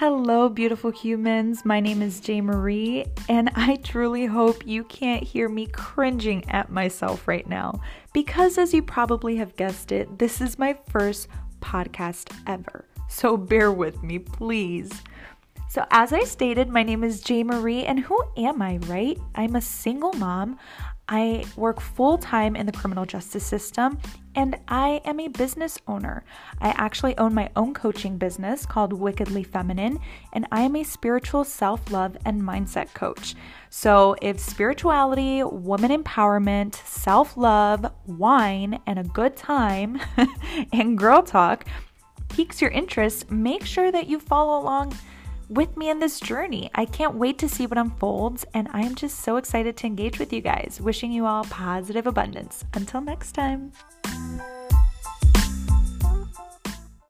[0.00, 1.66] Hello, beautiful humans.
[1.66, 6.72] My name is Jay Marie, and I truly hope you can't hear me cringing at
[6.72, 7.82] myself right now
[8.14, 11.28] because, as you probably have guessed it, this is my first
[11.60, 12.86] podcast ever.
[13.10, 14.90] So bear with me, please.
[15.68, 19.18] So, as I stated, my name is Jay Marie, and who am I, right?
[19.36, 20.58] I'm a single mom.
[21.08, 23.98] I work full time in the criminal justice system
[24.34, 26.24] and I am a business owner.
[26.60, 29.98] I actually own my own coaching business called Wickedly Feminine,
[30.32, 33.34] and I am a spiritual self love and mindset coach.
[33.70, 40.00] So, if spirituality, woman empowerment, self love, wine, and a good time
[40.72, 41.64] and girl talk
[42.28, 44.96] piques your interest, make sure that you follow along
[45.50, 46.70] with me in this journey.
[46.74, 50.18] I can't wait to see what unfolds, and I am just so excited to engage
[50.18, 50.80] with you guys.
[50.80, 52.64] Wishing you all positive abundance.
[52.72, 53.72] Until next time.